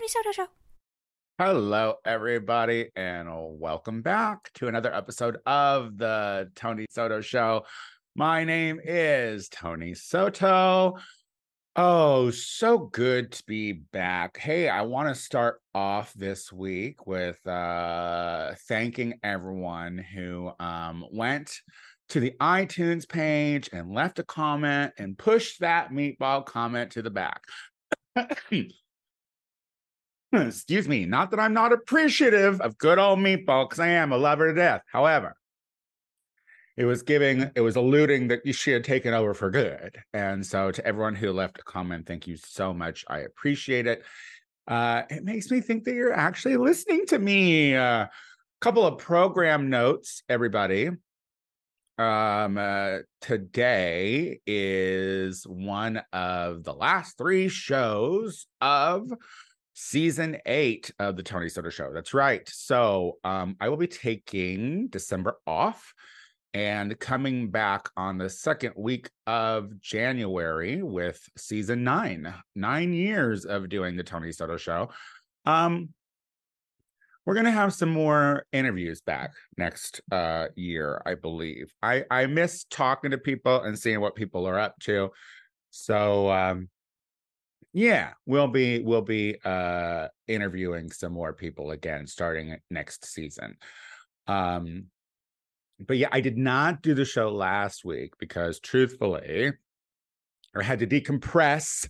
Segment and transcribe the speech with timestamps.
[0.00, 0.46] Tony Soto Show.
[1.38, 3.28] Hello, everybody, and
[3.60, 7.66] welcome back to another episode of the Tony Soto Show.
[8.16, 10.96] My name is Tony Soto.
[11.76, 14.38] Oh, so good to be back.
[14.38, 21.60] Hey, I want to start off this week with uh thanking everyone who um went
[22.08, 27.10] to the iTunes page and left a comment and pushed that meatball comment to the
[27.10, 27.42] back.
[30.32, 34.16] Excuse me, not that I'm not appreciative of good old meatball, because I am a
[34.16, 34.82] lover to death.
[34.92, 35.34] However,
[36.76, 39.98] it was giving, it was alluding that she had taken over for good.
[40.14, 43.04] And so, to everyone who left a comment, thank you so much.
[43.08, 44.04] I appreciate it.
[44.68, 47.74] Uh, it makes me think that you're actually listening to me.
[47.74, 48.06] A uh,
[48.60, 50.90] couple of program notes, everybody.
[51.98, 59.12] Um, uh, today is one of the last three shows of
[59.80, 61.90] season eight of the Tony Soto Show.
[61.92, 62.46] That's right.
[62.52, 65.94] So um, I will be taking December off
[66.52, 72.32] and coming back on the second week of January with season nine.
[72.54, 74.90] Nine years of doing the Tony Soto Show.
[75.46, 75.88] Um,
[77.24, 81.72] we're gonna have some more interviews back next uh, year, I believe.
[81.82, 85.10] I I miss talking to people and seeing what people are up to.
[85.70, 86.68] So um,
[87.72, 93.56] yeah we'll be we'll be uh interviewing some more people again starting next season.
[94.26, 94.86] Um
[95.86, 99.52] but yeah i did not do the show last week because truthfully
[100.54, 101.88] i had to decompress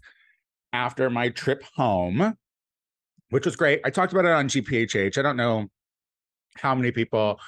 [0.72, 2.37] after my trip home
[3.31, 3.81] which was great.
[3.84, 5.67] I talked about it on gphh i don't know
[6.56, 7.41] how many people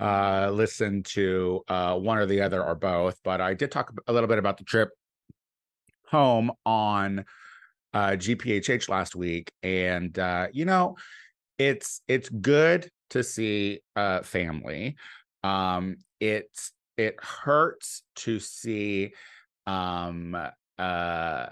[0.00, 4.12] uh listen to uh one or the other or both but i did talk a
[4.12, 4.90] little bit about the trip
[6.06, 7.24] home on
[7.92, 10.96] uh, GPHH last week, and uh, you know,
[11.58, 14.96] it's it's good to see uh, family.
[15.42, 19.12] Um, it's it hurts to see
[19.66, 20.36] um,
[20.78, 21.46] uh,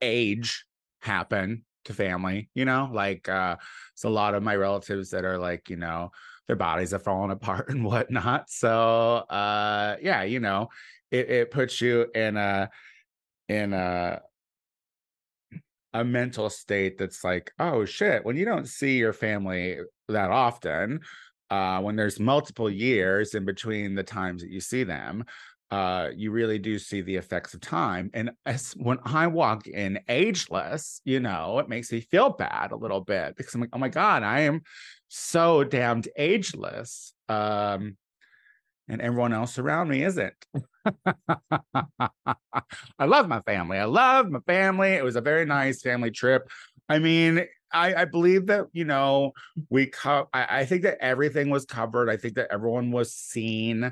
[0.00, 0.64] age
[1.02, 2.50] happen to family.
[2.54, 3.56] You know, like uh,
[3.94, 6.10] it's a lot of my relatives that are like, you know,
[6.46, 8.50] their bodies are falling apart and whatnot.
[8.50, 10.68] So uh, yeah, you know,
[11.10, 12.70] it, it puts you in a
[13.48, 14.20] in a
[15.92, 19.78] a mental state that's like, oh shit, when you don't see your family
[20.08, 21.00] that often,
[21.50, 25.24] uh, when there's multiple years in between the times that you see them,
[25.70, 28.10] uh, you really do see the effects of time.
[28.12, 32.76] And as when I walk in ageless, you know, it makes me feel bad a
[32.76, 34.62] little bit because I'm like, oh my God, I am
[35.08, 37.12] so damned ageless.
[37.28, 37.96] Um,
[38.90, 40.34] and everyone else around me isn't.
[42.98, 43.78] I love my family.
[43.78, 44.90] I love my family.
[44.90, 46.48] It was a very nice family trip.
[46.88, 49.32] I mean, I, I believe that you know
[49.68, 52.10] we co- I, I think that everything was covered.
[52.10, 53.84] I think that everyone was seen.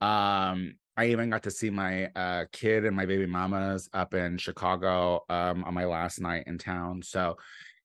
[0.00, 4.38] Um, I even got to see my uh, kid and my baby mamas up in
[4.38, 7.02] Chicago um, on my last night in town.
[7.02, 7.36] So,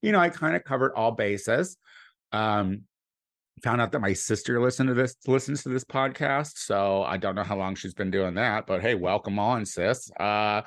[0.01, 1.77] you know, I kind of covered all bases.
[2.31, 2.83] Um,
[3.63, 7.35] found out that my sister listened to this listens to this podcast so i don't
[7.35, 10.09] know how long she's been doing that but hey welcome on sis.
[10.19, 10.61] Uh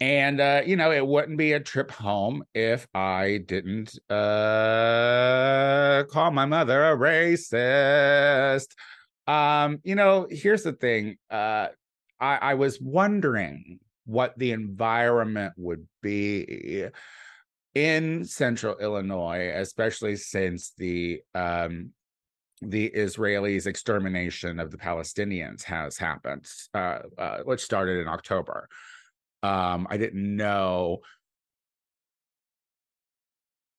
[0.00, 6.30] and uh you know it wouldn't be a trip home if i didn't uh call
[6.30, 8.68] my mother a racist.
[9.26, 11.68] Um you know here's the thing uh
[12.20, 16.86] i i was wondering what the environment would be
[17.86, 21.90] in central Illinois, especially since the um,
[22.60, 26.44] the Israelis' extermination of the Palestinians has happened,
[26.74, 28.68] uh, uh, which started in October.
[29.44, 30.98] Um, I didn't know.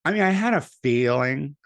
[0.05, 1.57] I mean, I had a feeling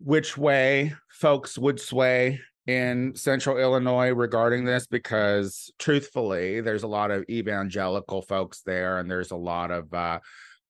[0.00, 7.12] which way folks would sway in central Illinois regarding this because, truthfully, there's a lot
[7.12, 10.18] of evangelical folks there, and there's a lot of uh,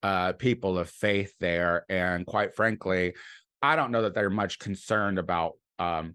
[0.06, 1.85] uh, people of faith there.
[1.88, 3.14] And quite frankly,
[3.61, 6.14] I don't know that they're much concerned about um,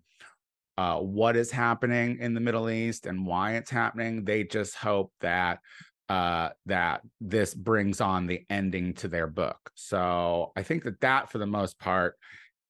[0.78, 4.24] uh, what is happening in the Middle East and why it's happening.
[4.24, 5.60] They just hope that
[6.08, 9.60] uh, that this brings on the ending to their book.
[9.76, 12.16] So I think that that, for the most part,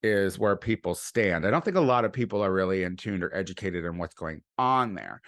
[0.01, 1.45] is where people stand.
[1.45, 4.15] I don't think a lot of people are really in tune or educated in what's
[4.15, 5.21] going on there.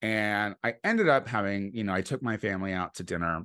[0.00, 3.42] And I ended up having, you know, I took my family out to dinner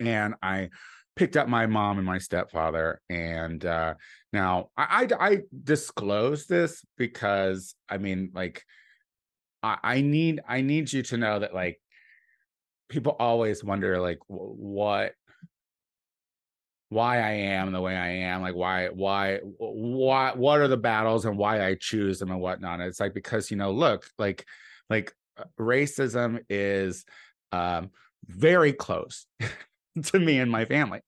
[0.00, 0.70] and I
[1.18, 3.92] picked up my mom and my stepfather and uh
[4.32, 8.62] now I, I i disclose this because i mean like
[9.62, 11.80] I, I need i need you to know that like
[12.88, 15.12] people always wonder like what
[16.90, 21.26] why I am the way I am, like why, why, why, what are the battles
[21.26, 22.80] and why I choose them and whatnot.
[22.80, 24.46] And it's like because you know, look, like,
[24.88, 27.04] like uh, racism is
[27.52, 27.90] um,
[28.26, 29.26] very close
[30.04, 31.00] to me and my family,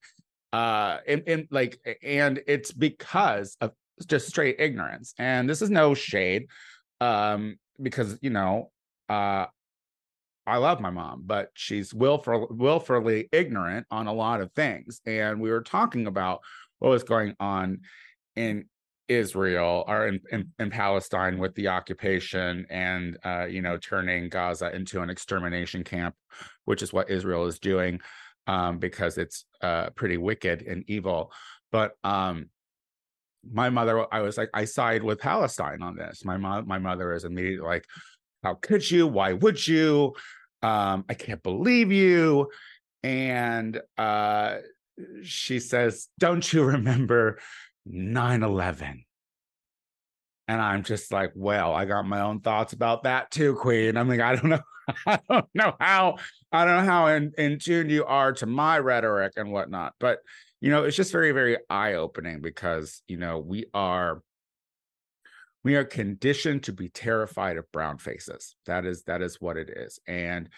[0.53, 3.71] uh, and, and like, and it's because of
[4.07, 5.13] just straight ignorance.
[5.17, 6.47] And this is no shade,
[6.99, 8.71] um, because you know,
[9.09, 9.45] uh,
[10.47, 15.01] I love my mom, but she's willful, willfully ignorant on a lot of things.
[15.05, 16.41] And we were talking about
[16.79, 17.81] what was going on
[18.35, 18.65] in
[19.07, 24.73] Israel or in, in, in Palestine with the occupation and, uh, you know, turning Gaza
[24.75, 26.15] into an extermination camp,
[26.65, 27.99] which is what Israel is doing
[28.51, 31.31] um, because it's uh, pretty wicked and evil.
[31.71, 32.49] But um,
[33.49, 36.25] my mother, I was like, I side with Palestine on this.
[36.25, 37.85] My mom, my mother is immediately like,
[38.43, 39.07] how could you?
[39.07, 40.15] Why would you?
[40.61, 42.49] Um, I can't believe you.
[43.03, 44.57] And uh,
[45.23, 47.39] she says, Don't you remember
[47.85, 49.05] 9 11?
[50.51, 53.95] And I'm just like, well, I got my own thoughts about that too, Queen.
[53.95, 54.59] I'm like, I don't know,
[55.07, 56.17] I don't know how,
[56.51, 59.93] I don't know how in, in tune you are to my rhetoric and whatnot.
[59.97, 60.19] But
[60.59, 64.21] you know, it's just very, very eye-opening because you know, we are
[65.63, 69.69] we are conditioned to be terrified of brown faces that is that is what it
[69.69, 70.49] is and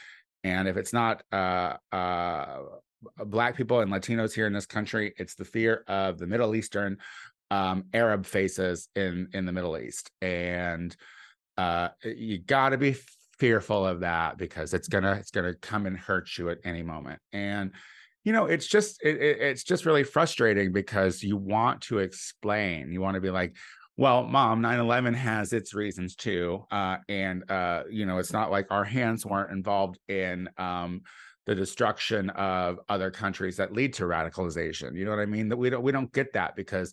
[0.45, 2.59] and if it's not uh uh
[3.25, 6.97] black people and latinos here in this country it's the fear of the middle eastern
[7.51, 10.95] um arab faces in in the middle east and
[11.57, 12.95] uh you got to be
[13.37, 17.19] fearful of that because it's gonna it's gonna come and hurt you at any moment
[17.31, 17.71] and
[18.23, 23.01] you know it's just it, it's just really frustrating because you want to explain you
[23.01, 23.53] want to be like
[23.95, 26.65] well, mom, 9 11 has its reasons too.
[26.71, 31.01] Uh, and, uh, you know, it's not like our hands weren't involved in um,
[31.45, 34.95] the destruction of other countries that lead to radicalization.
[34.95, 35.49] You know what I mean?
[35.49, 36.91] That we don't we don't get that because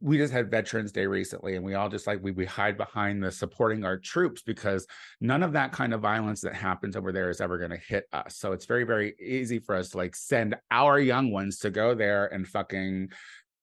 [0.00, 3.22] we just had Veterans Day recently, and we all just like we we hide behind
[3.22, 4.86] the supporting our troops because
[5.20, 8.04] none of that kind of violence that happens over there is ever going to hit
[8.12, 8.36] us.
[8.36, 11.94] So it's very very easy for us to like send our young ones to go
[11.94, 13.10] there and fucking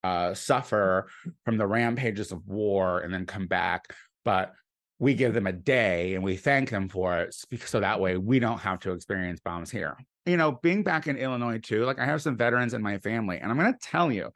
[0.04, 1.08] uh, suffer
[1.46, 3.86] from the rampages of war and then come back.
[4.26, 4.54] But
[5.00, 7.36] we give them a day and we thank them for it
[7.66, 9.98] so that way we don't have to experience bombs here.
[10.26, 13.40] You know, being back in Illinois too, like I have some veterans in my family,
[13.40, 14.30] and I'm going to tell you,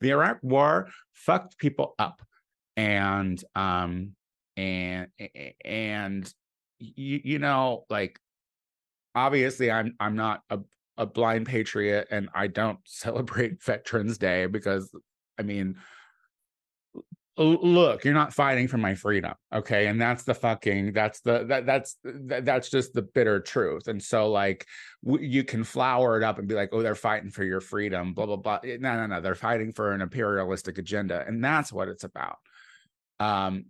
[0.00, 2.22] the Iraq War fucked people up,
[2.76, 4.12] and um,
[4.56, 5.08] and
[5.64, 6.32] and
[6.78, 8.18] you, you know, like
[9.14, 10.60] obviously, I'm I'm not a
[10.98, 14.90] a blind patriot and I don't celebrate Veterans Day because
[15.38, 15.76] I mean
[17.38, 19.86] look you're not fighting for my freedom okay?
[19.86, 23.88] And that's the fucking that's the that that's that, that's just the bitter truth.
[23.88, 24.66] And so like
[25.04, 28.14] w- you can flower it up and be like oh they're fighting for your freedom
[28.14, 28.60] blah blah blah.
[28.64, 32.36] No no no they're fighting for an imperialistic agenda and that's what it's about.
[33.20, 33.66] Um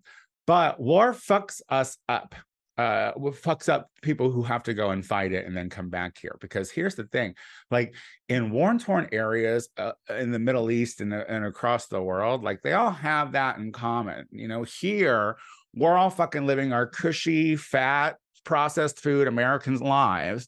[0.47, 2.35] but war fucks us up
[2.79, 6.19] uh fucks up people who have to go and fight it and then come back
[6.21, 6.37] here.
[6.41, 7.35] Because here's the thing
[7.71, 7.95] like
[8.29, 12.61] in war torn areas uh, in the middle east and, and across the world like
[12.63, 14.27] they all have that in common.
[14.31, 15.37] You know here
[15.75, 20.47] we're all fucking living our cushy fat processed food americans lives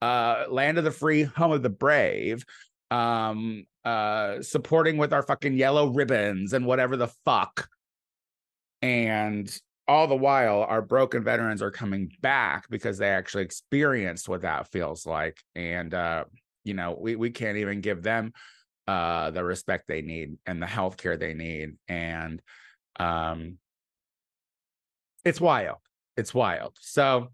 [0.00, 2.44] uh land of the free home of the brave
[2.90, 7.68] um uh supporting with our fucking yellow ribbons and whatever the fuck.
[8.80, 9.50] And
[9.86, 14.70] all the while our broken veterans are coming back because they actually experienced what that
[14.72, 16.24] feels like and uh
[16.64, 18.32] you know we we can't even give them
[18.88, 22.40] uh the respect they need and the health care they need and
[22.98, 23.58] um
[25.24, 25.78] it's wild.
[26.16, 26.76] It's wild.
[26.80, 27.28] So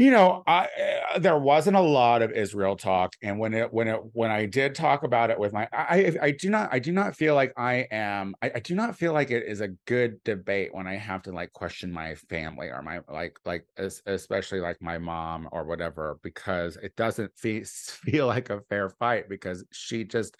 [0.00, 0.66] you know i
[1.14, 4.46] uh, there wasn't a lot of israel talk and when it when it when i
[4.46, 7.52] did talk about it with my i i do not i do not feel like
[7.58, 10.94] i am I, I do not feel like it is a good debate when i
[10.94, 15.64] have to like question my family or my like like especially like my mom or
[15.64, 20.34] whatever because it doesn't feel feel like a fair fight because she just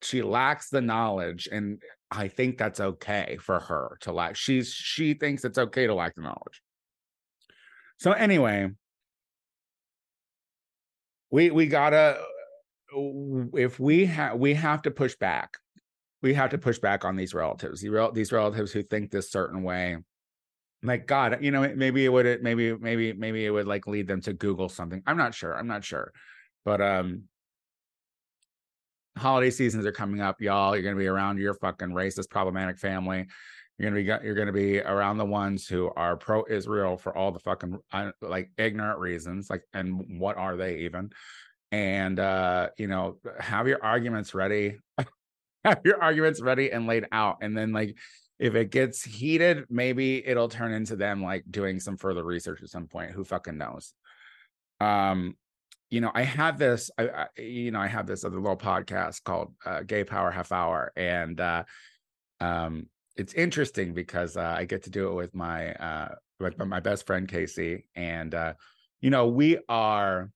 [0.00, 5.12] she lacks the knowledge and i think that's okay for her to lack she's she
[5.12, 6.62] thinks it's okay to lack the knowledge
[7.98, 8.70] so anyway,
[11.30, 12.18] we we gotta
[13.54, 15.56] if we have we have to push back.
[16.22, 17.80] We have to push back on these relatives.
[17.80, 19.98] These relatives who think this certain way.
[20.82, 24.20] Like God, you know, maybe it would maybe maybe maybe it would like lead them
[24.22, 25.02] to Google something.
[25.06, 25.56] I'm not sure.
[25.56, 26.12] I'm not sure.
[26.64, 27.24] But um
[29.16, 30.74] holiday seasons are coming up, y'all.
[30.74, 33.26] You're gonna be around your fucking racist, problematic family.
[33.78, 37.30] You're gonna be you're gonna be around the ones who are pro Israel for all
[37.30, 39.50] the fucking uh, like ignorant reasons.
[39.50, 41.10] Like, and what are they even?
[41.72, 44.78] and uh, you know, have your arguments ready.
[45.64, 47.38] have your arguments ready and laid out.
[47.42, 47.96] And then like
[48.38, 52.68] if it gets heated, maybe it'll turn into them like doing some further research at
[52.68, 53.12] some point.
[53.12, 53.92] Who fucking knows?
[54.80, 55.36] Um,
[55.90, 59.22] you know, I have this, I, I you know, I have this other little podcast
[59.24, 61.64] called uh, Gay Power Half Hour, and uh,
[62.40, 66.80] um, it's interesting because uh, I get to do it with my uh, with my
[66.80, 68.54] best friend Casey, and uh,
[69.00, 70.30] you know, we are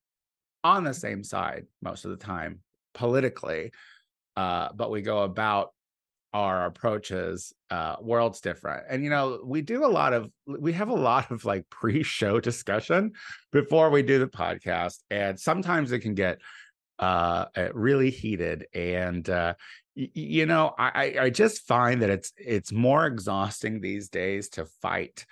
[0.63, 2.59] on the same side most of the time
[2.93, 3.71] politically,
[4.35, 5.73] uh, but we go about
[6.33, 10.87] our approaches uh worlds different and you know we do a lot of we have
[10.87, 13.11] a lot of like pre-show discussion
[13.51, 16.39] before we do the podcast and sometimes it can get
[16.99, 19.29] uh really heated and
[19.95, 25.25] you know i i just find that it's it's more exhausting these days to fight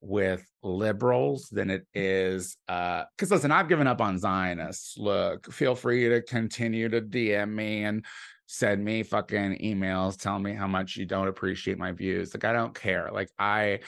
[0.00, 5.74] with liberals than it is uh because listen i've given up on zionists look feel
[5.74, 8.04] free to continue to dm me and
[8.52, 12.34] send me fucking emails telling me how much you don't appreciate my views.
[12.34, 13.08] Like I don't care.
[13.12, 13.78] Like I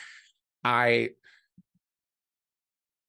[0.64, 1.10] I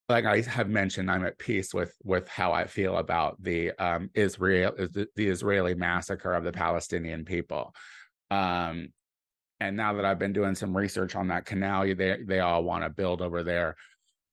[0.09, 4.09] like I have mentioned, I'm at peace with with how I feel about the um
[4.13, 7.73] Israel the, Israeli massacre of the Palestinian people.
[8.29, 8.89] Um
[9.59, 12.83] and now that I've been doing some research on that canal, they they all want
[12.83, 13.75] to build over there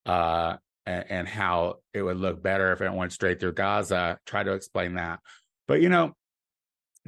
[0.07, 4.19] uh and, and how it would look better if it went straight through Gaza.
[4.27, 5.21] Try to explain that.
[5.69, 6.15] But you know,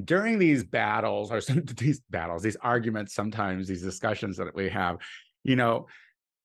[0.03, 4.97] during these battles or some these battles, these arguments, sometimes these discussions that we have,
[5.43, 5.87] you know,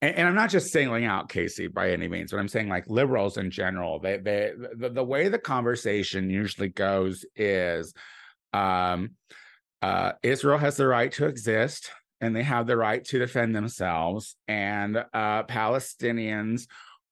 [0.00, 2.88] and, and, I'm not just singling out Casey by any means, but I'm saying like
[2.88, 7.92] liberals in general, they they the, the way the conversation usually goes is
[8.52, 9.10] um
[9.82, 11.90] uh Israel has the right to exist
[12.20, 14.36] and they have the right to defend themselves.
[14.46, 16.66] And uh Palestinians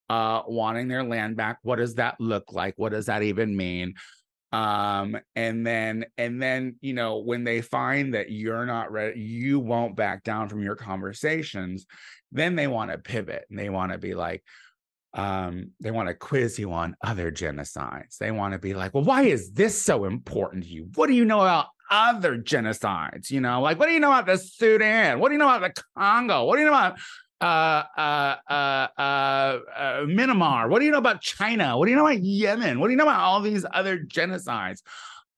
[0.08, 2.74] uh wanting their land back what does that look like?
[2.76, 3.94] What does that even mean?
[4.52, 9.58] Um and then and then you know when they find that you're not ready you
[9.58, 11.84] won't back down from your conversations
[12.36, 14.42] then they want to pivot and they want to be like
[15.14, 19.04] um they want to quiz you on other genocides they want to be like well
[19.04, 23.40] why is this so important to you what do you know about other genocides you
[23.40, 25.82] know like what do you know about the sudan what do you know about the
[25.96, 26.98] congo what do you know about
[27.40, 28.52] uh, uh, uh,
[28.98, 30.70] uh, uh, Myanmar?
[30.70, 31.76] What do you know about China?
[31.76, 32.80] What do you know about Yemen?
[32.80, 34.80] What do you know about all these other genocides?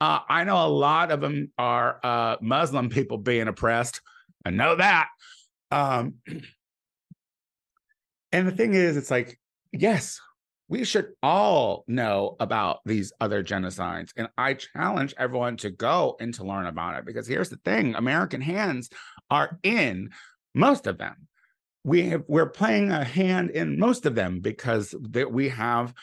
[0.00, 4.00] Uh, I know a lot of them are uh, Muslim people being oppressed.
[4.44, 5.08] I know that.
[5.70, 6.14] Um,
[8.32, 9.38] and the thing is, it's like,
[9.72, 10.20] yes,
[10.68, 14.10] we should all know about these other genocides.
[14.16, 17.94] And I challenge everyone to go and to learn about it because here's the thing
[17.94, 18.90] American hands
[19.30, 20.10] are in
[20.54, 21.28] most of them.
[21.84, 25.94] We have, we're playing a hand in most of them because that we have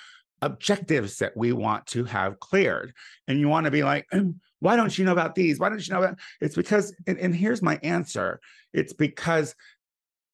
[0.42, 2.94] objectives that we want to have cleared.
[3.28, 5.60] And you want to be like mm, why don't you know about these?
[5.60, 8.40] Why don't you know about it's because and, and here's my answer.
[8.74, 9.56] It's because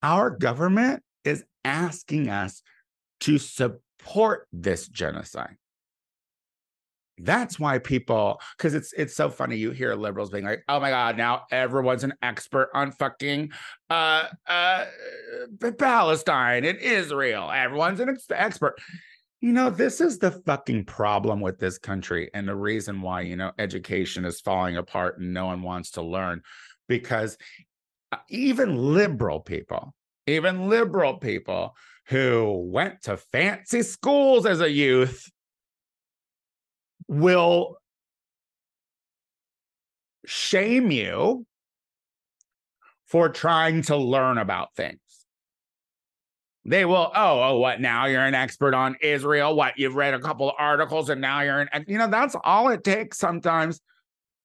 [0.04, 2.62] our government is asking us
[3.22, 5.58] to support this genocide
[7.24, 9.56] that's why people, because it's it's so funny.
[9.56, 13.52] You hear liberals being like, "Oh my god, now everyone's an expert on fucking
[13.90, 14.86] uh uh
[15.78, 17.52] Palestine and Israel.
[17.52, 18.80] Everyone's an ex- expert."
[19.40, 23.36] You know, this is the fucking problem with this country, and the reason why you
[23.36, 26.42] know education is falling apart and no one wants to learn,
[26.88, 27.38] because
[28.12, 29.94] uh, even liberal people,
[30.32, 31.76] even liberal people
[32.08, 35.30] who went to fancy schools as a youth
[37.08, 37.78] will
[40.26, 41.46] shame you
[43.06, 45.00] for trying to learn about things.
[46.64, 48.06] They will, oh, oh, what now?
[48.06, 49.56] You're an expert on Israel.
[49.56, 49.78] What?
[49.78, 52.84] You've read a couple of articles and now you're an, you know, that's all it
[52.84, 53.82] takes sometimes.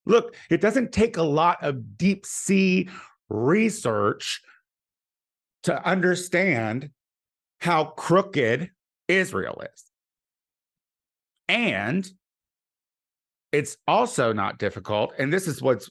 [0.06, 2.88] Look, it doesn't take a lot of deep sea
[3.28, 4.40] research
[5.66, 6.90] to understand
[7.60, 8.70] how crooked
[9.08, 9.84] Israel is.
[11.48, 12.08] And
[13.50, 15.12] it's also not difficult.
[15.18, 15.90] And this is what's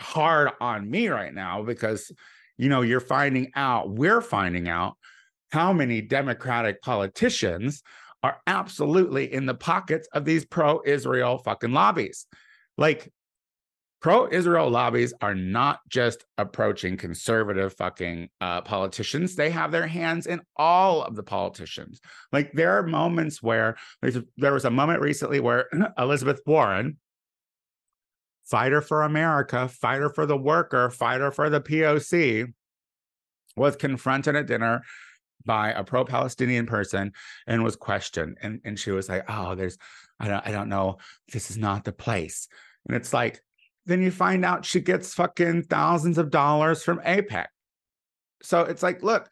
[0.00, 2.10] hard on me right now because,
[2.58, 4.96] you know, you're finding out, we're finding out
[5.52, 7.84] how many Democratic politicians
[8.24, 12.26] are absolutely in the pockets of these pro Israel fucking lobbies.
[12.76, 13.12] Like,
[14.00, 19.36] pro Israel lobbies are not just approaching conservative fucking uh, politicians.
[19.36, 22.00] They have their hands in all of the politicians.
[22.32, 23.76] Like there are moments where
[24.36, 26.98] there was a moment recently where Elizabeth Warren,
[28.44, 32.52] fighter for America, fighter for the worker, fighter for the POC,
[33.56, 34.82] was confronted at dinner
[35.44, 37.12] by a pro-Palestinian person
[37.46, 38.38] and was questioned.
[38.42, 39.78] And, and she was like, oh, there's,
[40.18, 40.98] I don't, I don't know,
[41.32, 42.48] this is not the place.
[42.86, 43.40] And it's like,
[43.86, 47.46] then you find out she gets fucking thousands of dollars from AIPAC.
[48.42, 49.28] So it's like, look,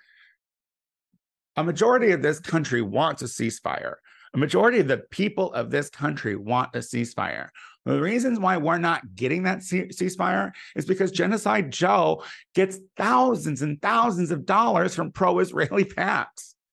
[1.56, 3.94] a majority of this country wants a ceasefire.
[4.34, 7.48] A majority of the people of this country want a ceasefire.
[7.84, 12.22] The reasons why we're not getting that ceasefire is because Genocide Joe
[12.54, 16.54] gets thousands and thousands of dollars from pro Israeli PACs.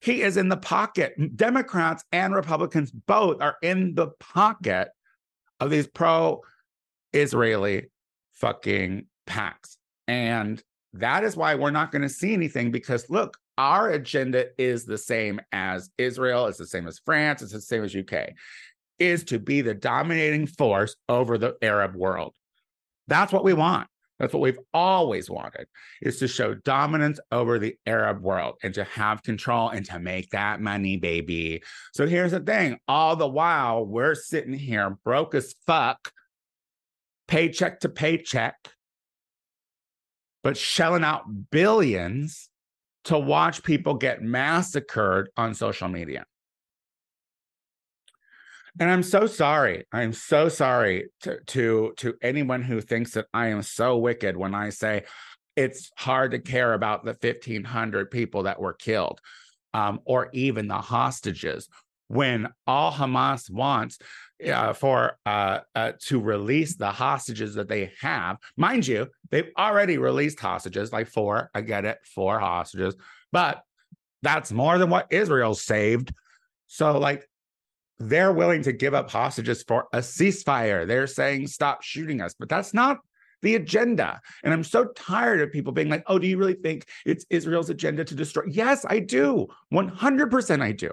[0.00, 1.14] He is in the pocket.
[1.34, 4.88] Democrats and Republicans both are in the pocket
[5.64, 6.40] of these pro
[7.12, 7.86] Israeli
[8.34, 9.76] fucking PACs.
[10.06, 14.84] And that is why we're not going to see anything because look, our agenda is
[14.84, 18.30] the same as Israel, it's the same as France, it's the same as UK
[18.98, 22.34] is to be the dominating force over the Arab world.
[23.08, 23.88] That's what we want.
[24.18, 25.66] That's what we've always wanted
[26.00, 30.30] is to show dominance over the Arab world and to have control and to make
[30.30, 31.62] that money, baby.
[31.92, 36.12] So here's the thing all the while, we're sitting here broke as fuck,
[37.26, 38.54] paycheck to paycheck,
[40.44, 42.48] but shelling out billions
[43.06, 46.24] to watch people get massacred on social media.
[48.80, 49.86] And I'm so sorry.
[49.92, 54.54] I'm so sorry to, to to anyone who thinks that I am so wicked when
[54.54, 55.04] I say
[55.56, 59.20] it's hard to care about the 1500 people that were killed
[59.72, 61.68] um, or even the hostages
[62.08, 63.98] when all Hamas wants
[64.46, 68.38] uh, for uh, uh, to release the hostages that they have.
[68.56, 71.50] Mind you, they've already released hostages, like four.
[71.54, 72.94] I get it, four hostages,
[73.32, 73.62] but
[74.22, 76.12] that's more than what Israel saved.
[76.66, 77.28] So, like,
[77.98, 80.86] they're willing to give up hostages for a ceasefire.
[80.86, 82.34] They're saying, stop shooting us.
[82.38, 82.98] But that's not
[83.42, 84.20] the agenda.
[84.42, 87.70] And I'm so tired of people being like, oh, do you really think it's Israel's
[87.70, 88.44] agenda to destroy?
[88.48, 89.46] Yes, I do.
[89.72, 90.90] 100% I do.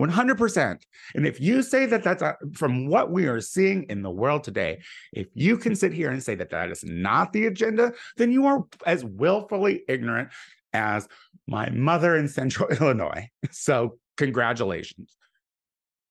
[0.00, 0.82] 100%.
[1.14, 4.42] And if you say that that's a, from what we are seeing in the world
[4.42, 4.80] today,
[5.12, 8.46] if you can sit here and say that that is not the agenda, then you
[8.46, 10.30] are as willfully ignorant
[10.72, 11.06] as
[11.46, 13.28] my mother in central Illinois.
[13.50, 15.16] So, congratulations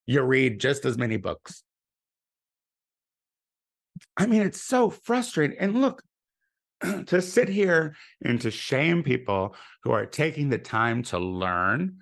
[0.09, 1.63] you read just as many books.
[4.17, 5.55] I mean, it's so frustrating.
[5.59, 6.01] And look,
[7.05, 7.95] to sit here
[8.25, 11.97] and to shame people who are taking the time to learn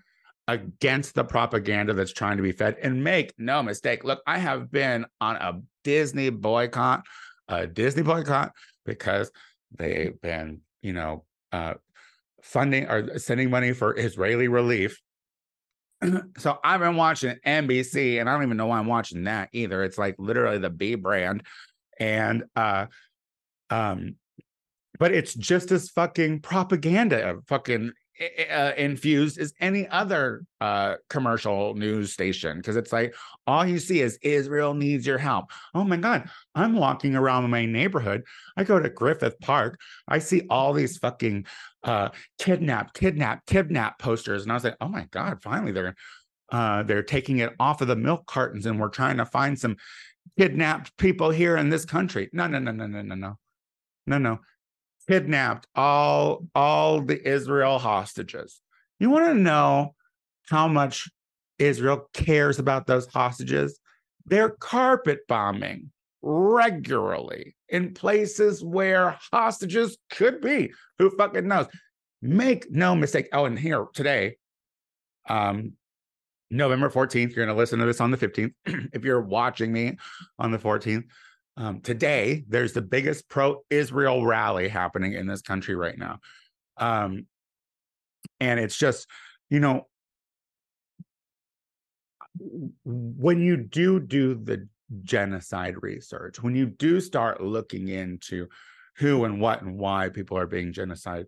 [0.48, 4.06] against the propaganda that's trying to be fed and make no mistake.
[4.06, 7.04] Look, I have been on a Disney boycott,
[7.50, 8.54] a Disney boycott
[8.86, 9.30] because
[9.78, 11.74] they've been, you know, uh,
[12.42, 15.02] funding or sending money for Israeli relief
[16.38, 19.84] so I've been watching NBC, and I don't even know why I'm watching that either.
[19.84, 21.44] It's like literally the B brand,
[22.00, 22.88] and uh,
[23.70, 24.16] um,
[25.00, 27.92] but it's just as fucking propaganda, fucking
[28.52, 33.14] uh, infused as any other uh, commercial news station because it's like
[33.46, 35.52] all you see is Israel needs your help.
[35.76, 38.24] Oh my God, I'm walking around my neighborhood.
[38.56, 39.80] I go to Griffith Park.
[40.08, 41.46] I see all these fucking
[41.84, 45.96] uh, kidnap, kidnap, kidnap posters, and I was like, oh my God, finally they're
[46.52, 49.76] uh, they're taking it off of the milk cartons, and we're trying to find some
[50.40, 52.30] kidnapped people here in this country.
[52.34, 53.38] No, no, no, no, no, no, no,
[54.08, 54.40] no, no
[55.08, 58.62] kidnapped all all the Israel hostages.
[59.00, 59.96] You want to know
[60.50, 61.10] how much
[61.60, 63.80] Israel cares about those hostages?
[64.26, 65.92] They're carpet bombing
[66.22, 70.72] regularly in places where hostages could be.
[71.00, 71.68] Who fucking knows?
[72.22, 73.30] Make no mistake.
[73.32, 74.38] Oh, and here today,
[75.30, 75.74] um,
[76.50, 78.54] November 14th, you're going to listen to this on the 15th.
[78.94, 79.98] if you're watching me
[80.40, 81.04] on the 14th,
[81.58, 86.20] um, today, there's the biggest pro Israel rally happening in this country right now.
[86.78, 87.26] Um,
[88.40, 89.08] and it's just,
[89.50, 89.88] you know,
[92.86, 94.68] when you do do the
[95.02, 98.48] genocide research, when you do start looking into
[98.98, 101.26] who and what and why people are being genocide,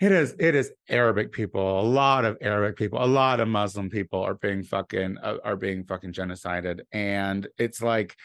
[0.00, 3.90] it is it is Arabic people, a lot of Arabic people, a lot of Muslim
[3.90, 8.16] people are being fucking uh, are being fucking genocided, and it's like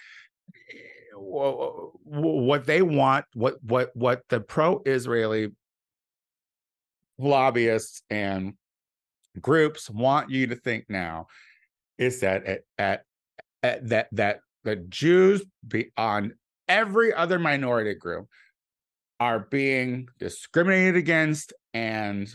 [1.16, 5.50] what they want, what what what the pro-Israeli
[7.18, 8.54] lobbyists and
[9.40, 11.28] groups want you to think now
[11.98, 13.04] is that at, at,
[13.62, 16.34] at that that the Jews beyond
[16.68, 18.28] every other minority group
[19.20, 22.34] are being discriminated against and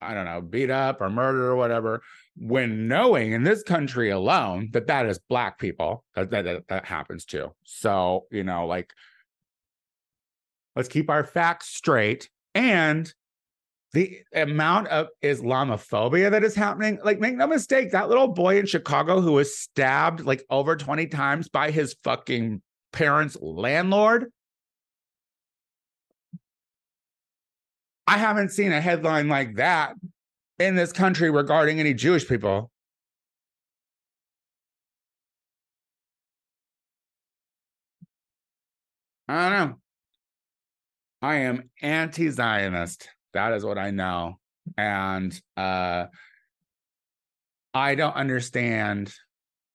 [0.00, 2.02] I don't know, beat up or murdered or whatever,
[2.36, 7.24] when knowing in this country alone that that is black people, that, that, that happens
[7.24, 7.52] too.
[7.64, 8.92] So, you know, like,
[10.74, 12.28] let's keep our facts straight.
[12.54, 13.12] And
[13.92, 18.66] the amount of Islamophobia that is happening, like, make no mistake, that little boy in
[18.66, 22.60] Chicago who was stabbed like over 20 times by his fucking
[22.92, 24.26] parents' landlord.
[28.06, 29.94] I haven't seen a headline like that
[30.58, 32.70] in this country regarding any Jewish people.
[39.28, 39.76] I don't know.
[41.22, 43.08] I am anti Zionist.
[43.32, 44.38] That is what I know.
[44.76, 46.06] And uh,
[47.72, 49.12] I don't understand.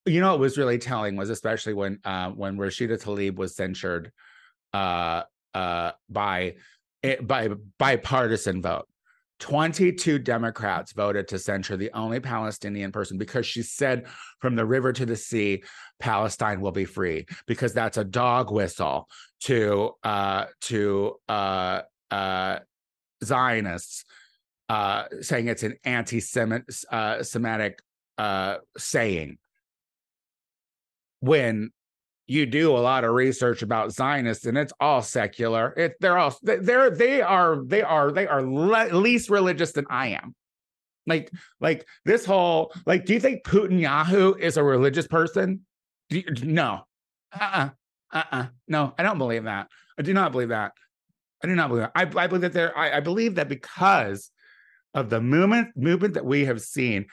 [0.06, 4.12] You know, what was really telling was especially when uh, when Rashida Tlaib was censured
[4.72, 6.54] uh, uh, by
[7.02, 8.86] eh, by bipartisan vote.
[9.40, 14.06] 22 Democrats voted to censure the only Palestinian person because she said
[14.38, 15.62] from the river to the sea,
[15.98, 19.08] Palestine will be free because that's a dog whistle
[19.40, 22.58] to uh, to uh, uh,
[23.24, 24.04] Zionists
[24.68, 27.82] uh, saying it's an anti-Semitic
[28.18, 29.38] uh, uh, saying.
[31.22, 31.70] When
[32.30, 35.74] you do a lot of research about Zionists, and it's all secular.
[35.76, 40.10] It, they're all they're they are they are they are le- least religious than I
[40.10, 40.36] am.
[41.08, 45.62] Like like this whole like, do you think Putin Yahoo is a religious person?
[46.08, 46.82] You, no,
[47.32, 47.68] uh uh-uh.
[48.12, 49.66] uh uh no, I don't believe that.
[49.98, 50.70] I do not believe that.
[51.42, 51.92] I do not believe that.
[51.96, 52.78] I, I believe that there.
[52.78, 54.30] I, I believe that because
[54.94, 57.06] of the movement movement that we have seen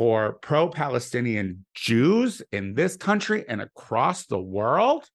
[0.00, 5.06] for pro Palestinian Jews in this country and across the world,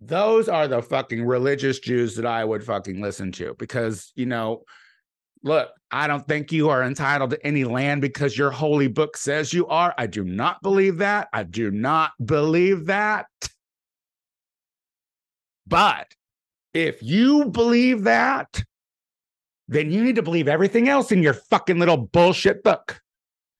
[0.00, 4.64] those are the fucking religious Jews that I would fucking listen to because, you know,
[5.44, 9.52] look, I don't think you are entitled to any land because your holy book says
[9.52, 9.94] you are.
[9.96, 11.28] I do not believe that.
[11.32, 13.26] I do not believe that.
[15.68, 16.08] But
[16.74, 18.64] if you believe that,
[19.68, 23.00] then you need to believe everything else in your fucking little bullshit book.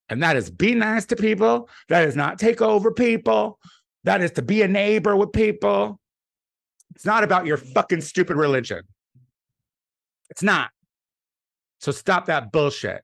[0.08, 1.68] And that is be nice to people.
[1.88, 3.58] That is not take over people.
[4.04, 6.00] That is to be a neighbor with people.
[6.94, 8.82] It's not about your fucking stupid religion.
[10.30, 10.70] It's not.
[11.80, 13.02] So stop that bullshit.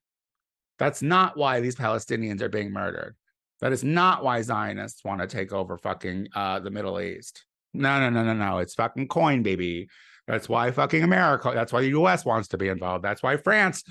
[0.78, 3.16] That's not why these Palestinians are being murdered.
[3.60, 7.44] That is not why Zionists want to take over fucking uh, the Middle East.
[7.74, 8.58] No, no, no, no, no.
[8.58, 9.88] It's fucking coin, baby.
[10.26, 13.04] That's why fucking America, that's why the US wants to be involved.
[13.04, 13.82] That's why France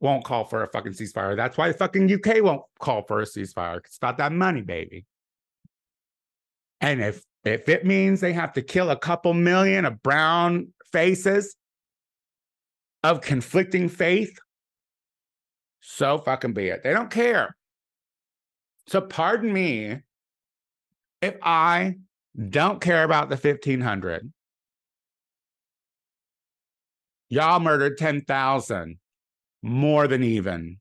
[0.00, 1.36] won't call for a fucking ceasefire.
[1.36, 3.78] That's why the fucking UK won't call for a ceasefire.
[3.78, 5.06] It's about that money, baby.
[6.80, 11.56] And if if it means they have to kill a couple million of brown faces
[13.02, 14.38] of conflicting faith,
[15.80, 16.82] so fucking be it.
[16.82, 17.56] They don't care.
[18.88, 19.98] So pardon me
[21.20, 21.96] if I
[22.48, 24.32] don't care about the 1500
[27.32, 28.98] Y'all murdered 10,000,
[29.62, 30.76] more than even.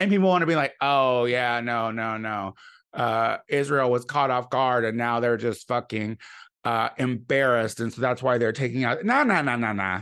[0.00, 2.54] And people want to be like, oh, yeah, no, no, no.
[2.92, 6.18] Uh, Israel was caught off guard and now they're just fucking
[6.64, 7.78] uh, embarrassed.
[7.78, 9.04] And so that's why they're taking out.
[9.04, 10.00] No, no, no, no, no.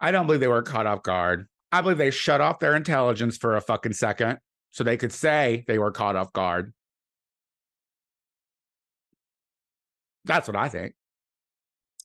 [0.00, 1.46] I don't believe they were caught off guard.
[1.72, 4.38] I believe they shut off their intelligence for a fucking second
[4.70, 6.74] so they could say they were caught off guard.
[10.26, 10.92] That's what I think.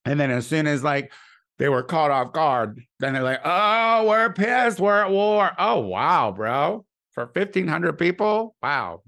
[0.06, 1.12] And then as soon as like
[1.58, 4.80] they were caught off guard, then they're like, oh, we're pissed.
[4.80, 5.52] We're at war.
[5.58, 6.86] Oh, wow, bro.
[7.12, 8.56] For 1,500 people?
[8.62, 9.02] Wow.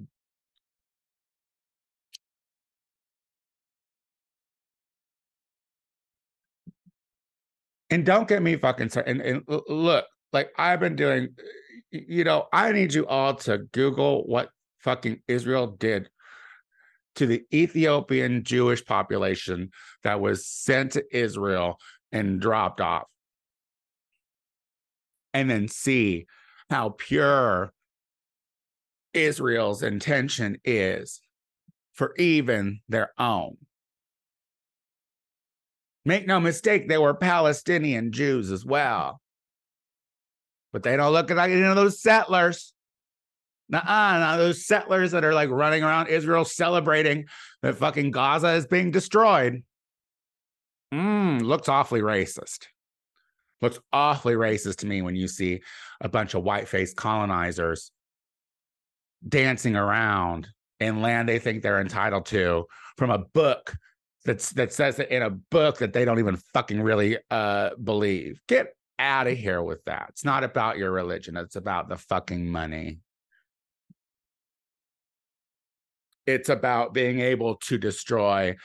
[7.92, 9.22] And don't get me fucking started.
[9.22, 11.30] And, and look, like I've been doing,
[11.92, 14.50] you know, I need you all to Google what
[14.80, 16.10] fucking Israel did
[17.20, 19.72] to the Ethiopian Jewish population
[20.04, 21.78] that was sent to Israel
[22.14, 23.08] and dropped off.
[25.34, 26.28] And then see
[26.70, 27.74] how pure
[29.14, 31.20] Israel's intention is
[31.92, 33.58] for even their own.
[36.06, 39.20] Make no mistake, they were Palestinian Jews as well.
[40.72, 42.74] But they don't look like any of those settlers.
[43.70, 47.26] Nuh-uh, those settlers that are like running around Israel celebrating
[47.62, 49.64] that fucking Gaza is being destroyed.
[50.94, 52.66] Mm, looks awfully racist.
[53.62, 55.62] Looks awfully racist to me when you see
[56.02, 57.92] a bunch of white-faced colonizers
[59.28, 60.48] dancing around
[60.80, 62.66] in land they think they're entitled to
[62.98, 63.76] from a book
[64.24, 68.42] that's that says it in a book that they don't even fucking really uh believe.
[68.48, 70.08] Get out of here with that.
[70.10, 73.00] It's not about your religion, it's about the fucking money.
[76.30, 78.56] It's about being able to destroy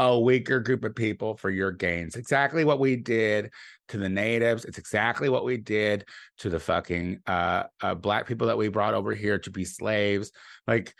[0.00, 2.16] a weaker group of people for your gains.
[2.16, 3.50] Exactly what we did
[3.88, 4.64] to the natives.
[4.64, 6.04] It's exactly what we did
[6.38, 10.32] to the fucking uh, uh, black people that we brought over here to be slaves.
[10.66, 10.92] Like,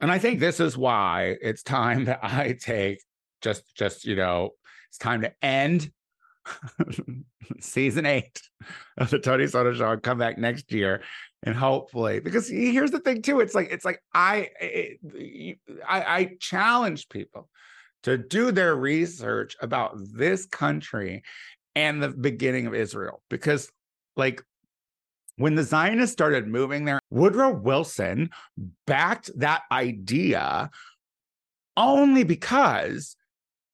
[0.00, 3.02] and I think this is why it's time that I take
[3.40, 4.50] just, just you know,
[4.88, 5.90] it's time to end
[7.60, 8.40] season eight
[8.98, 11.02] of the Tony Soto Show and come back next year
[11.44, 16.30] and hopefully because here's the thing too it's like it's like I, it, I i
[16.40, 17.48] challenge people
[18.02, 21.22] to do their research about this country
[21.74, 23.70] and the beginning of israel because
[24.16, 24.42] like
[25.36, 28.30] when the zionists started moving there woodrow wilson
[28.86, 30.70] backed that idea
[31.76, 33.16] only because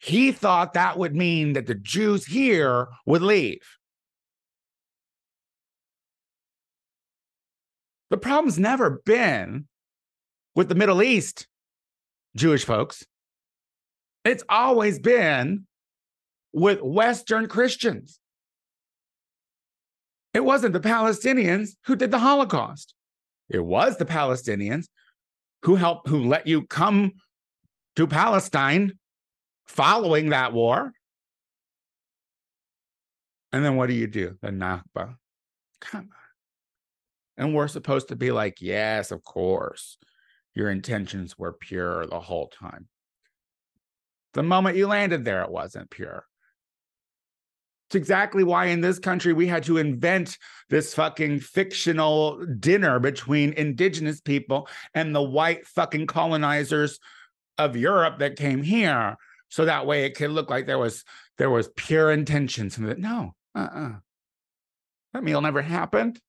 [0.01, 3.61] he thought that would mean that the jews here would leave
[8.11, 9.67] The problem's never been
[10.57, 11.47] with the Middle East
[12.35, 13.05] Jewish folks.
[14.25, 15.67] It's always been
[16.53, 18.19] with Western Christians.
[20.35, 22.95] It wasn't the Palestinians who did the Holocaust.
[23.49, 24.87] It was the Palestinians
[25.63, 27.13] who helped, who let you come
[27.97, 28.99] to Palestine
[29.71, 30.93] following that war.
[33.53, 34.37] And then what do you do?
[34.43, 35.17] The Nakba.
[35.81, 36.09] Come on.
[37.37, 39.97] And we're supposed to be like, yes, of course,
[40.55, 42.89] your intentions were pure the whole time.
[44.35, 46.25] The moment you landed there, it wasn't pure.
[47.89, 50.37] It's exactly why in this country we had to invent
[50.69, 56.99] this fucking fictional dinner between indigenous people and the white fucking colonizers
[57.59, 59.17] of Europe that came here.
[59.51, 61.05] So that way it could look like there was
[61.37, 62.79] there was pure intentions.
[62.79, 63.97] And that no, uh-uh.
[65.13, 66.21] That meal never happened.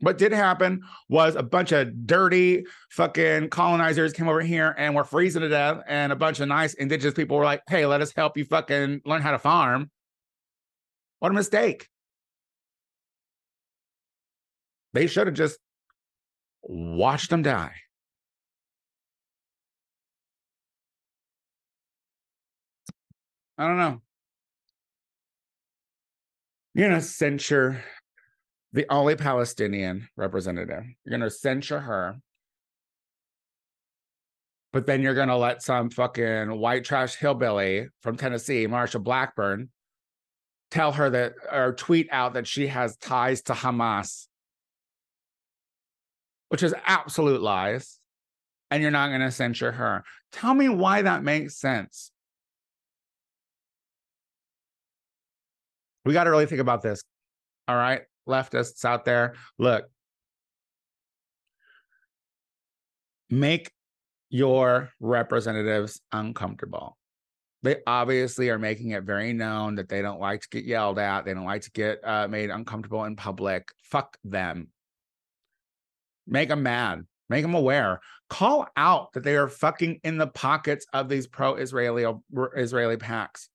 [0.00, 5.04] What did happen was a bunch of dirty fucking colonizers came over here and were
[5.04, 5.82] freezing to death.
[5.86, 9.02] And a bunch of nice indigenous people were like, hey, let us help you fucking
[9.04, 9.90] learn how to farm.
[11.18, 11.86] What a mistake.
[14.94, 15.58] They should have just
[16.62, 17.74] watched them die.
[23.60, 24.00] I don't know.
[26.72, 27.84] You're going to censure
[28.72, 30.82] the only Palestinian representative.
[31.04, 32.16] You're going to censure her.
[34.72, 39.68] But then you're going to let some fucking white trash hillbilly from Tennessee, Marsha Blackburn,
[40.70, 44.26] tell her that or tweet out that she has ties to Hamas,
[46.48, 47.98] which is absolute lies.
[48.70, 50.02] And you're not going to censure her.
[50.32, 52.10] Tell me why that makes sense.
[56.04, 57.02] We got to really think about this.
[57.68, 59.84] All right leftists out there, look,
[63.28, 63.70] make
[64.30, 66.96] your representatives uncomfortable.
[67.62, 71.26] They obviously are making it very known that they don't like to get yelled at.
[71.26, 73.68] They don't like to get uh, made uncomfortable in public.
[73.82, 74.68] Fuck them.
[76.26, 77.04] Make them mad.
[77.28, 78.00] Make them aware.
[78.30, 82.06] Call out that they are fucking in the pockets of these pro-Israeli
[82.56, 83.48] Israeli PACs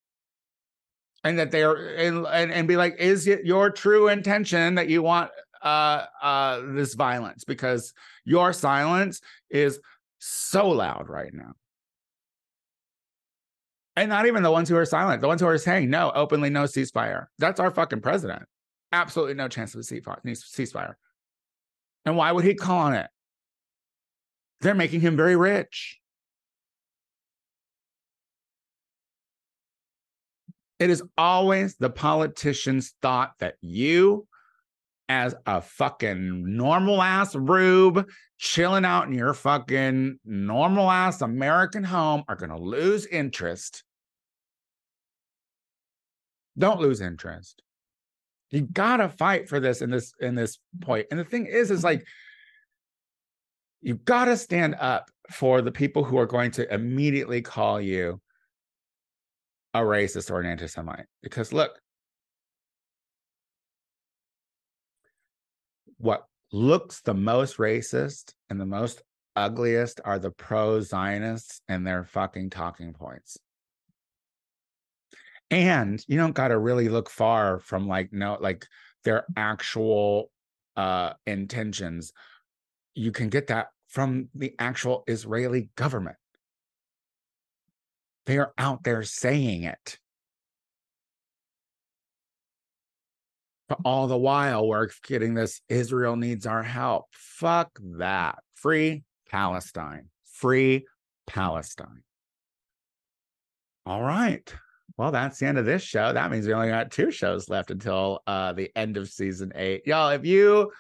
[1.26, 5.02] and that they're and, and, and be like is it your true intention that you
[5.02, 5.32] want
[5.64, 7.44] uh uh this violence?
[7.44, 9.80] Because your silence is
[10.20, 11.54] so loud right now.
[13.98, 16.50] And not even the ones who are silent the ones who are saying no openly
[16.50, 17.26] no ceasefire.
[17.40, 18.44] That's our fucking president.
[18.94, 20.94] Absolutely no chance of a ceasefire
[22.06, 23.08] and why would he call on it?
[24.62, 26.00] They're making him very rich
[30.80, 34.28] It is always the politician's thought that you,
[35.08, 42.24] as a fucking normal ass rube chilling out in your fucking normal ass American home,
[42.28, 43.84] are going to lose interest.
[46.58, 47.62] Don't lose interest.
[48.52, 51.08] You gotta fight for this in this in this point.
[51.12, 52.06] And the thing is, is like
[53.82, 58.22] you gotta stand up for the people who are going to immediately call you
[59.76, 61.06] a racist or an anti-Semite.
[61.22, 61.78] Because look,
[65.98, 69.02] what looks the most racist and the most
[69.36, 73.38] ugliest are the pro-Zionists and their fucking talking points.
[75.52, 78.66] And you don't got to really look far from like no like
[79.04, 80.32] their actual
[80.78, 82.14] uh intentions.
[82.96, 86.16] You can get that from the actual Israeli government.
[88.26, 90.00] They are out there saying it.
[93.68, 97.06] But all the while, we're getting this Israel needs our help.
[97.12, 98.38] Fuck that.
[98.56, 100.10] Free Palestine.
[100.26, 100.86] Free
[101.26, 102.04] Palestine.
[103.86, 104.54] All right.
[104.98, 106.14] Well, that's the end of this show.
[106.14, 109.86] That means we only got two shows left until uh, the end of season eight.
[109.86, 110.72] Y'all, if you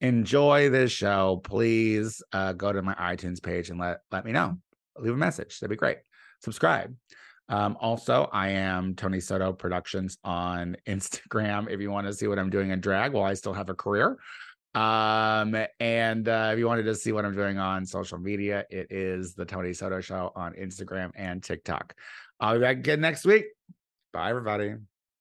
[0.00, 4.56] enjoy this show, please uh, go to my iTunes page and let let me know.
[4.98, 5.60] Leave a message.
[5.60, 5.98] That'd be great.
[6.40, 6.94] Subscribe.
[7.48, 11.70] Um, also, I am Tony Soto Productions on Instagram.
[11.70, 13.74] If you want to see what I'm doing in drag while I still have a
[13.74, 14.18] career,
[14.74, 18.86] um, and uh, if you wanted to see what I'm doing on social media, it
[18.90, 21.94] is the Tony Soto Show on Instagram and TikTok.
[22.38, 23.46] I'll be back again next week.
[24.12, 24.74] Bye, everybody.